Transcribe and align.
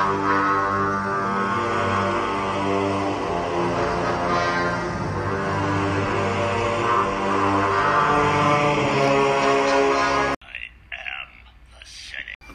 The 0.00 0.06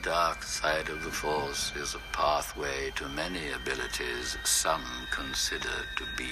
dark 0.01 0.41
side 0.41 0.89
of 0.89 1.03
the 1.03 1.11
Force 1.11 1.71
is 1.75 1.93
a 1.93 1.99
pathway 2.13 2.91
to 2.95 3.07
many 3.09 3.51
abilities 3.51 4.37
some 4.43 4.81
consider 5.11 5.69
to 5.97 6.03
be 6.17 6.31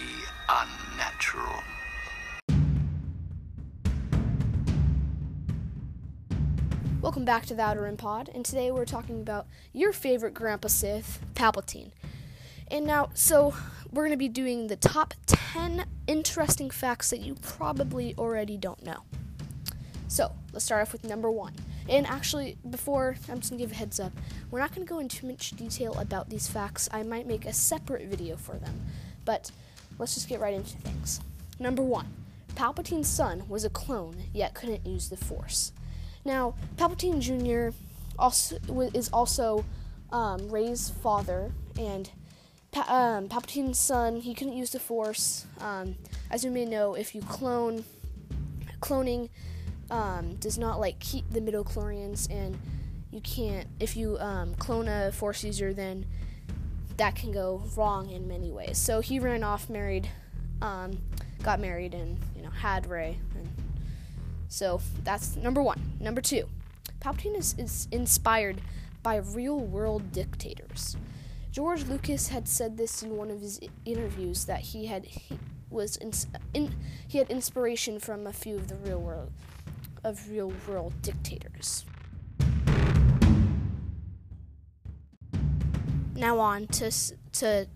unnatural. 0.50 1.73
Welcome 7.04 7.26
back 7.26 7.46
to 7.48 7.54
the 7.54 7.62
Outer 7.62 7.82
Rim 7.82 7.98
Pod, 7.98 8.30
and 8.34 8.46
today 8.46 8.72
we're 8.72 8.86
talking 8.86 9.20
about 9.20 9.46
your 9.74 9.92
favorite 9.92 10.34
Grandpa 10.34 10.70
Sith, 10.70 11.20
Palpatine. 11.36 11.92
And 12.70 12.88
now, 12.88 13.10
so 13.14 13.54
we're 13.92 14.04
going 14.04 14.12
to 14.12 14.18
be 14.18 14.30
doing 14.30 14.68
the 14.68 14.78
top 14.78 15.14
10 15.26 15.84
interesting 16.08 16.70
facts 16.70 17.10
that 17.10 17.20
you 17.20 17.36
probably 17.36 18.16
already 18.18 18.56
don't 18.56 18.82
know. 18.86 19.04
So, 20.08 20.32
let's 20.54 20.64
start 20.64 20.82
off 20.82 20.94
with 20.94 21.04
number 21.04 21.30
one. 21.30 21.56
And 21.90 22.08
actually, 22.08 22.56
before 22.70 23.17
I'm 23.30 23.40
just 23.40 23.52
going 23.52 23.60
to 23.60 23.66
give 23.66 23.73
a 23.73 23.76
heads 23.76 24.00
up, 24.00 24.14
we're 24.50 24.60
not 24.60 24.73
going 24.73 24.88
to 24.88 24.90
go 24.90 25.00
into 25.00 25.26
much 25.26 25.52
detail 25.52 26.00
about 26.00 26.30
these 26.30 26.48
facts. 26.48 26.88
I 26.94 27.04
might 27.04 27.28
make 27.28 27.45
a 27.45 27.52
separate 27.52 28.08
video 28.08 28.38
for 28.38 28.56
them. 28.56 28.80
But 29.26 29.52
let's 30.00 30.14
just 30.14 30.30
get 30.30 30.40
right 30.40 30.54
into 30.54 30.78
things. 30.78 31.20
Number 31.60 31.84
one 31.84 32.08
Palpatine's 32.56 33.10
son 33.10 33.44
was 33.50 33.66
a 33.66 33.70
clone, 33.70 34.16
yet 34.32 34.54
couldn't 34.54 34.88
use 34.88 35.10
the 35.10 35.17
Force. 35.17 35.73
Now, 36.26 36.56
Palpatine 36.78 37.20
Jr. 37.20 37.76
also 38.18 38.58
is 38.94 39.10
also 39.10 39.66
um, 40.12 40.50
Rey's 40.50 40.90
father, 40.90 41.52
and 41.78 42.10
pa- 42.72 42.88
um, 42.88 43.28
Palpatine's 43.28 43.80
son. 43.80 44.22
He 44.22 44.34
couldn't 44.34 44.54
use 44.54 44.72
the 44.72 44.80
Force. 44.80 45.46
Um, 45.60 45.96
as 46.32 46.44
you 46.46 46.52
may 46.52 46.66
know, 46.66 46.94
if 46.94 47.14
you 47.14 47.22
clone, 47.22 47.84
cloning 48.80 49.30
um, 49.90 50.36
does 50.36 50.58
not 50.58 50.80
like 50.80 51.00
keep 51.00 51.30
the 51.32 51.42
midichlorians, 51.42 52.30
and 52.32 52.58
you 53.12 53.22
can't. 53.22 53.68
If 53.80 53.98
you 53.98 54.18
um, 54.20 54.56
clone 54.56 54.88
a 54.88 55.12
Force 55.12 55.44
user, 55.44 55.74
then 55.74 56.06
that 56.98 57.16
can 57.16 57.32
go 57.32 57.64
wrong 57.76 58.10
in 58.10 58.28
many 58.28 58.52
ways. 58.52 58.78
So 58.78 59.02
he 59.02 59.20
ran 59.20 59.44
off, 59.44 59.70
married, 59.70 60.08
um, 60.62 61.02
got 61.42 61.60
married, 61.60 61.94
and 61.94 62.18
you 62.36 62.44
know 62.44 62.50
had 62.50 62.88
Rey. 62.88 63.18
And 63.36 63.50
so 64.54 64.80
that's 65.04 65.36
number 65.36 65.64
one. 65.64 65.82
Number 66.00 66.22
two, 66.22 66.48
Palpatine 67.00 67.36
is, 67.36 67.56
is 67.58 67.88
inspired 67.92 68.62
by 69.02 69.16
real 69.16 69.60
world 69.60 70.12
dictators. 70.12 70.95
George 71.52 71.86
Lucas 71.86 72.28
had 72.28 72.48
said 72.48 72.78
this 72.78 73.02
in 73.02 73.18
one 73.18 73.32
of 73.32 73.42
his 73.42 73.60
interviews 73.84 74.45
that 74.45 74.60
he 74.60 74.86
had 74.86 75.06
he 75.06 75.40
was 75.72 75.98
in, 75.98 76.72
he 77.08 77.18
had 77.18 77.32
inspiration 77.32 78.00
from 78.00 78.28
a 78.28 78.32
few 78.32 78.56
of 78.56 78.68
the 78.68 78.76
real 78.76 79.02
world 79.02 79.32
of 80.04 80.30
real 80.30 80.54
world 80.67 80.94
dictators. 81.02 81.86
Now 86.14 86.38
on 86.38 86.67
to 86.67 86.92
to 86.92 87.67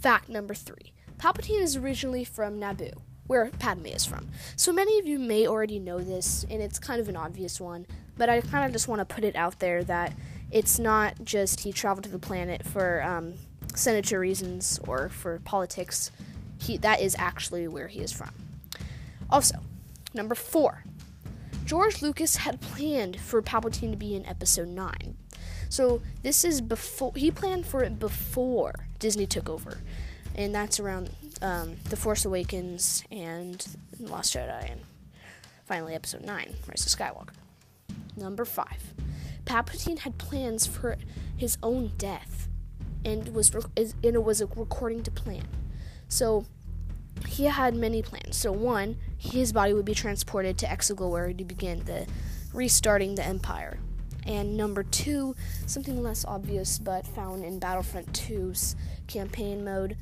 fact 0.00 0.28
number 0.28 0.54
3. 0.54 0.92
Palpatine 1.16 1.60
is 1.60 1.76
originally 1.76 2.24
from 2.24 2.58
Naboo, 2.58 3.02
where 3.28 3.50
Padme 3.58 3.86
is 3.86 4.04
from. 4.04 4.26
So 4.56 4.72
many 4.72 4.98
of 4.98 5.06
you 5.06 5.18
may 5.18 5.46
already 5.46 5.78
know 5.78 6.00
this 6.00 6.44
and 6.50 6.60
it's 6.60 6.78
kind 6.78 7.00
of 7.00 7.08
an 7.08 7.16
obvious 7.16 7.60
one, 7.60 7.86
but 8.16 8.28
I 8.28 8.40
kind 8.40 8.66
of 8.66 8.72
just 8.72 8.88
want 8.88 8.98
to 8.98 9.04
put 9.04 9.22
it 9.22 9.36
out 9.36 9.60
there 9.60 9.84
that 9.84 10.14
it's 10.50 10.78
not 10.78 11.14
just 11.24 11.60
he 11.60 11.72
traveled 11.72 12.04
to 12.04 12.10
the 12.10 12.18
planet 12.18 12.64
for 12.66 13.02
um, 13.02 13.34
senator 13.74 14.18
reasons 14.18 14.80
or 14.88 15.10
for 15.10 15.38
politics. 15.44 16.10
He 16.58 16.76
that 16.78 17.00
is 17.00 17.14
actually 17.18 17.68
where 17.68 17.88
he 17.88 18.00
is 18.00 18.12
from. 18.12 18.30
Also, 19.30 19.56
number 20.14 20.34
four, 20.34 20.84
George 21.66 22.00
Lucas 22.00 22.36
had 22.36 22.60
planned 22.62 23.20
for 23.20 23.42
Palpatine 23.42 23.90
to 23.90 23.96
be 23.96 24.16
in 24.16 24.24
Episode 24.24 24.68
Nine. 24.68 25.16
So 25.68 26.00
this 26.22 26.44
is 26.44 26.62
before 26.62 27.12
he 27.14 27.30
planned 27.30 27.66
for 27.66 27.84
it 27.84 27.98
before 27.98 28.86
Disney 28.98 29.26
took 29.26 29.50
over, 29.50 29.78
and 30.34 30.54
that's 30.54 30.80
around 30.80 31.10
um, 31.42 31.76
the 31.88 31.96
Force 31.96 32.24
Awakens 32.24 33.04
and 33.10 33.66
Last 33.98 34.34
Jedi, 34.34 34.72
and 34.72 34.80
finally 35.64 35.94
Episode 35.94 36.24
Nine, 36.24 36.54
Rise 36.66 36.86
of 36.86 36.98
Skywalker. 36.98 37.34
Number 38.16 38.44
five. 38.44 38.94
Palpatine 39.44 40.00
had 40.00 40.18
plans 40.18 40.66
for 40.66 40.96
his 41.36 41.56
own 41.62 41.92
death, 41.96 42.48
and 43.04 43.34
was 43.34 43.54
rec- 43.54 43.64
and 43.76 43.94
it 44.02 44.24
was 44.24 44.42
recording 44.56 45.02
to 45.02 45.10
plan. 45.10 45.46
So 46.08 46.44
he 47.26 47.44
had 47.44 47.74
many 47.74 48.02
plans. 48.02 48.36
So 48.36 48.52
one, 48.52 48.96
his 49.16 49.52
body 49.52 49.72
would 49.72 49.84
be 49.84 49.94
transported 49.94 50.58
to 50.58 50.66
Exegol 50.66 51.10
where 51.10 51.32
to 51.32 51.44
begin 51.44 51.84
the 51.84 52.06
restarting 52.52 53.14
the 53.14 53.24
Empire. 53.24 53.78
And 54.26 54.56
number 54.56 54.82
two, 54.82 55.34
something 55.66 56.02
less 56.02 56.24
obvious 56.24 56.78
but 56.78 57.06
found 57.06 57.44
in 57.44 57.58
Battlefront 57.58 58.12
2's 58.12 58.76
campaign 59.06 59.64
mode, 59.64 59.96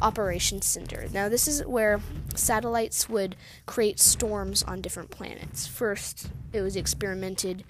Operation 0.00 0.62
Cinder. 0.62 1.06
Now, 1.12 1.28
this 1.28 1.46
is 1.46 1.64
where 1.64 2.00
satellites 2.34 3.08
would 3.08 3.36
create 3.66 4.00
storms 4.00 4.62
on 4.62 4.80
different 4.80 5.10
planets. 5.10 5.66
First, 5.66 6.28
it 6.52 6.60
was 6.60 6.76
experimented 6.76 7.64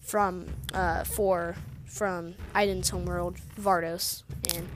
from 0.00 0.46
uh, 0.72 1.04
for 1.04 1.56
from 1.84 2.34
Iden's 2.54 2.90
homeworld, 2.90 3.38
Vardos, 3.58 4.22
and 4.54 4.68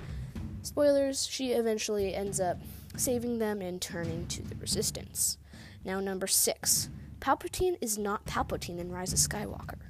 spoilers, 0.62 1.26
she 1.26 1.52
eventually 1.52 2.14
ends 2.14 2.40
up 2.40 2.58
saving 2.96 3.38
them 3.38 3.60
and 3.62 3.80
turning 3.80 4.26
to 4.26 4.42
the 4.42 4.56
Resistance. 4.56 5.38
Now, 5.84 6.00
number 6.00 6.26
six, 6.26 6.88
Palpatine 7.20 7.76
is 7.80 7.96
not 7.96 8.26
Palpatine 8.26 8.78
in 8.78 8.90
Rise 8.90 9.12
of 9.12 9.18
Skywalker. 9.18 9.83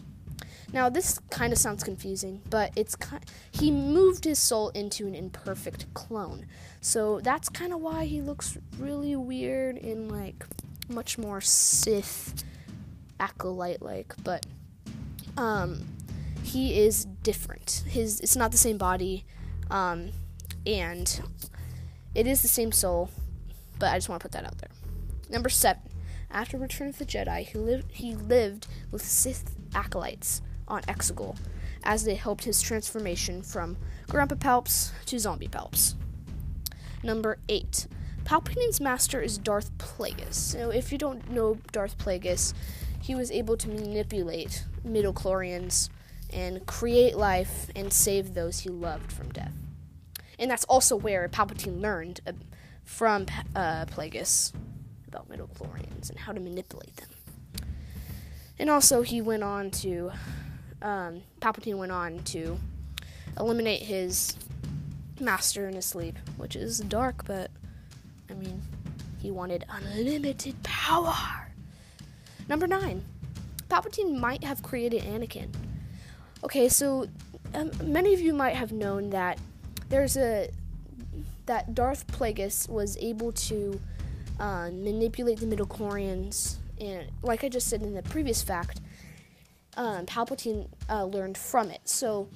Now, 0.74 0.88
this 0.88 1.20
kind 1.30 1.52
of 1.52 1.58
sounds 1.60 1.84
confusing, 1.84 2.42
but 2.50 2.72
it's 2.74 2.96
ki- 2.96 3.18
he 3.52 3.70
moved 3.70 4.24
his 4.24 4.40
soul 4.40 4.70
into 4.70 5.06
an 5.06 5.14
imperfect 5.14 5.86
clone, 5.94 6.46
so 6.80 7.20
that's 7.20 7.48
kind 7.48 7.72
of 7.72 7.80
why 7.80 8.06
he 8.06 8.20
looks 8.20 8.58
really 8.76 9.14
weird 9.14 9.76
and 9.76 10.10
like 10.10 10.44
much 10.88 11.16
more 11.16 11.40
Sith 11.40 12.42
acolyte 13.20 13.82
like. 13.82 14.14
But 14.24 14.46
um, 15.36 15.84
he 16.42 16.80
is 16.80 17.04
different. 17.22 17.84
His 17.86 18.18
it's 18.18 18.34
not 18.34 18.50
the 18.50 18.58
same 18.58 18.76
body, 18.76 19.24
um, 19.70 20.10
and 20.66 21.20
it 22.16 22.26
is 22.26 22.42
the 22.42 22.48
same 22.48 22.72
soul. 22.72 23.10
But 23.78 23.92
I 23.92 23.96
just 23.96 24.08
want 24.08 24.20
to 24.22 24.24
put 24.24 24.32
that 24.32 24.44
out 24.44 24.58
there. 24.58 24.70
Number 25.30 25.48
seven. 25.48 25.82
After 26.32 26.58
Return 26.58 26.88
of 26.88 26.98
the 26.98 27.06
Jedi, 27.06 27.46
he 27.46 27.58
lived 27.58 27.92
he 27.92 28.16
lived 28.16 28.66
with 28.90 29.02
Sith 29.02 29.54
acolytes 29.72 30.42
on 30.68 30.82
Exegol 30.82 31.36
as 31.82 32.04
they 32.04 32.14
helped 32.14 32.44
his 32.44 32.62
transformation 32.62 33.42
from 33.42 33.76
Grandpa 34.08 34.36
Palps 34.36 34.90
to 35.06 35.18
Zombie 35.18 35.48
Palps. 35.48 35.94
Number 37.02 37.38
eight. 37.48 37.86
Palpatine's 38.24 38.80
master 38.80 39.20
is 39.20 39.36
Darth 39.36 39.76
Plagueis. 39.76 40.34
So 40.34 40.70
if 40.70 40.90
you 40.90 40.96
don't 40.96 41.30
know 41.30 41.58
Darth 41.72 41.98
Plagueis, 41.98 42.54
he 43.02 43.14
was 43.14 43.30
able 43.30 43.56
to 43.58 43.68
manipulate 43.68 44.64
midichlorians 44.86 45.90
and 46.32 46.64
create 46.66 47.16
life 47.16 47.70
and 47.76 47.92
save 47.92 48.32
those 48.32 48.60
he 48.60 48.70
loved 48.70 49.12
from 49.12 49.30
death. 49.30 49.52
And 50.38 50.50
that's 50.50 50.64
also 50.64 50.96
where 50.96 51.28
Palpatine 51.28 51.80
learned 51.80 52.20
uh, 52.26 52.32
from 52.82 53.26
uh, 53.54 53.84
Plagueis 53.86 54.52
about 55.06 55.28
midichlorians 55.28 56.10
and 56.10 56.18
how 56.18 56.32
to 56.32 56.40
manipulate 56.40 56.96
them. 56.96 57.08
And 58.58 58.70
also, 58.70 59.02
he 59.02 59.20
went 59.20 59.42
on 59.42 59.70
to, 59.82 60.12
um, 60.84 61.22
Palpatine 61.40 61.76
went 61.76 61.90
on 61.90 62.22
to 62.24 62.58
eliminate 63.40 63.82
his 63.82 64.36
master 65.18 65.66
in 65.66 65.74
his 65.74 65.86
sleep, 65.86 66.16
which 66.36 66.54
is 66.54 66.78
dark, 66.80 67.24
but 67.24 67.50
I 68.30 68.34
mean, 68.34 68.62
he 69.18 69.30
wanted 69.30 69.64
unlimited 69.68 70.62
power. 70.62 71.50
Number 72.48 72.66
nine, 72.66 73.02
Palpatine 73.68 74.18
might 74.18 74.44
have 74.44 74.62
created 74.62 75.02
Anakin. 75.02 75.48
Okay, 76.44 76.68
so 76.68 77.08
um, 77.54 77.70
many 77.82 78.12
of 78.12 78.20
you 78.20 78.34
might 78.34 78.54
have 78.54 78.70
known 78.70 79.10
that 79.10 79.38
there's 79.88 80.16
a 80.16 80.50
that 81.46 81.74
Darth 81.74 82.06
Plagueis 82.06 82.68
was 82.68 82.96
able 82.98 83.32
to 83.32 83.80
uh, 84.40 84.70
manipulate 84.72 85.40
the 85.40 85.46
midichlorians, 85.46 86.56
and 86.78 87.06
like 87.22 87.44
I 87.44 87.48
just 87.48 87.68
said 87.68 87.82
in 87.82 87.94
the 87.94 88.02
previous 88.02 88.42
fact, 88.42 88.80
um, 89.76 90.06
Palpatine 90.06 90.68
uh, 90.88 91.04
learned 91.04 91.38
from 91.38 91.70
it. 91.70 91.88
So 91.88 92.28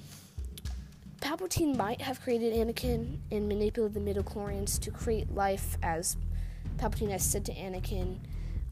Palpatine 1.21 1.75
might 1.75 2.01
have 2.01 2.21
created 2.21 2.53
Anakin 2.53 3.17
and 3.31 3.47
manipulated 3.47 3.93
the 3.93 3.99
midichlorians 3.99 4.79
to 4.79 4.91
create 4.91 5.33
life, 5.33 5.77
as 5.83 6.17
Palpatine 6.77 7.11
has 7.11 7.23
said 7.23 7.45
to 7.45 7.53
Anakin 7.53 8.19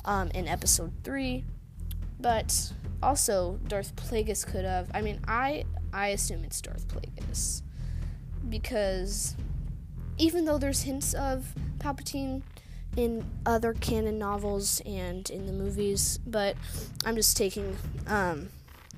um, 0.06 0.30
in 0.32 0.48
Episode 0.48 0.94
Three. 1.04 1.44
But 2.20 2.72
also, 3.04 3.60
Darth 3.68 3.96
Plagueis 3.96 4.46
could 4.46 4.66
have. 4.66 4.90
I 4.94 5.02
mean, 5.02 5.20
I 5.28 5.66
I 5.94 6.10
assume 6.10 6.44
it's 6.44 6.62
Darth 6.62 6.88
Plagueis 6.88 7.62
because 8.50 9.36
even 10.18 10.46
though 10.46 10.58
there's 10.58 10.82
hints 10.82 11.14
of 11.14 11.54
Palpatine 11.80 12.42
in 12.96 13.24
other 13.46 13.74
canon 13.74 14.18
novels 14.18 14.82
and 14.86 15.30
in 15.30 15.46
the 15.46 15.54
movies, 15.54 16.20
but 16.26 16.56
I'm 17.06 17.16
just 17.16 17.38
taking 17.38 17.78
um, 18.08 18.50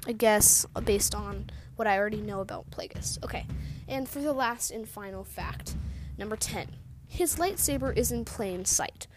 a 0.10 0.14
guess 0.14 0.66
based 0.84 1.14
on 1.14 1.50
what 1.76 1.88
I 1.88 1.98
already 1.98 2.20
know 2.20 2.42
about 2.42 2.70
Plagueis. 2.72 3.24
Okay, 3.24 3.46
and 3.88 4.10
for 4.10 4.20
the 4.20 4.34
last 4.34 4.72
and 4.72 4.90
final 4.90 5.24
fact, 5.24 5.76
number 6.18 6.36
10. 6.36 6.68
His 7.08 7.38
lightsaber 7.38 7.96
is 7.96 8.12
in 8.12 8.26
plain 8.26 8.66
sight. 8.66 9.08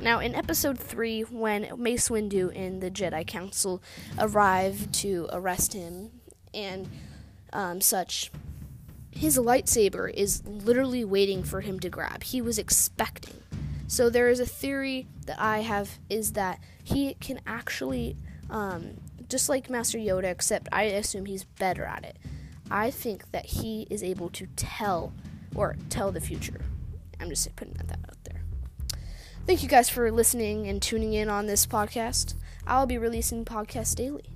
Now, 0.00 0.20
in 0.20 0.34
episode 0.34 0.78
3, 0.78 1.22
when 1.22 1.70
Mace 1.76 2.08
Windu 2.08 2.54
and 2.54 2.80
the 2.80 2.90
Jedi 2.90 3.26
Council 3.26 3.82
arrive 4.18 4.90
to 4.92 5.28
arrest 5.32 5.74
him 5.74 6.10
and 6.54 6.88
um, 7.52 7.80
such, 7.80 8.30
his 9.10 9.38
lightsaber 9.38 10.12
is 10.12 10.46
literally 10.46 11.04
waiting 11.04 11.42
for 11.42 11.60
him 11.60 11.78
to 11.80 11.90
grab. 11.90 12.22
He 12.22 12.40
was 12.40 12.58
expecting. 12.58 13.42
So, 13.86 14.08
there 14.08 14.28
is 14.28 14.40
a 14.40 14.46
theory 14.46 15.08
that 15.26 15.40
I 15.40 15.60
have 15.60 15.98
is 16.08 16.32
that 16.32 16.60
he 16.84 17.14
can 17.14 17.40
actually, 17.46 18.16
um, 18.50 18.98
just 19.28 19.48
like 19.48 19.70
Master 19.70 19.98
Yoda, 19.98 20.24
except 20.24 20.68
I 20.72 20.84
assume 20.84 21.26
he's 21.26 21.44
better 21.44 21.84
at 21.84 22.04
it. 22.04 22.16
I 22.70 22.90
think 22.90 23.30
that 23.32 23.46
he 23.46 23.86
is 23.90 24.02
able 24.02 24.28
to 24.30 24.46
tell 24.56 25.12
or 25.54 25.76
tell 25.90 26.12
the 26.12 26.20
future. 26.20 26.60
I'm 27.20 27.28
just 27.28 27.54
putting 27.56 27.74
that 27.74 27.98
out 28.08 28.16
there. 28.24 28.42
Thank 29.46 29.62
you 29.62 29.68
guys 29.68 29.88
for 29.88 30.10
listening 30.10 30.68
and 30.68 30.80
tuning 30.80 31.14
in 31.14 31.28
on 31.28 31.46
this 31.46 31.66
podcast. 31.66 32.34
I'll 32.66 32.86
be 32.86 32.98
releasing 32.98 33.44
podcasts 33.44 33.94
daily. 33.94 34.34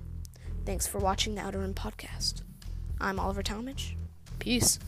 Thanks 0.65 0.87
for 0.87 0.97
watching 0.97 1.35
the 1.35 1.41
Outer 1.41 1.59
Rim 1.59 1.73
podcast. 1.73 2.41
I'm 2.99 3.19
Oliver 3.19 3.43
Talmadge. 3.43 3.95
Peace. 4.39 4.79